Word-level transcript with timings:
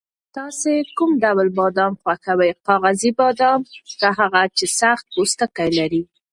تاسو 0.35 0.69
کوم 0.97 1.11
ډول 1.23 1.47
بادام 1.59 1.93
خوښوئ، 2.01 2.51
کاغذي 2.67 3.11
بادام 3.19 3.61
که 3.99 4.07
هغه 4.19 4.41
چې 4.57 4.65
سخت 4.79 5.05
پوستکی 5.13 5.69
لري؟ 5.77 6.01